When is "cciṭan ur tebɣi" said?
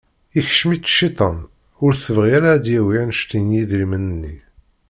0.91-2.29